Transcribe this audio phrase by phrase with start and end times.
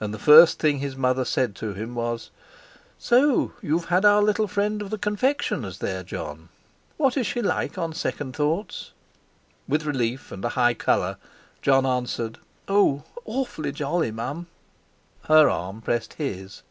[0.00, 2.30] And the first thing his mother said to him was:
[2.98, 6.48] "So you've had our little friend of the confectioner's there, Jon.
[6.96, 8.92] What is she like on second thoughts?"
[9.68, 11.18] With relief, and a high colour,
[11.60, 12.38] Jon answered:
[12.68, 13.04] "Oh!
[13.26, 14.46] awfully jolly, Mum."
[15.26, 16.62] Her arm pressed his.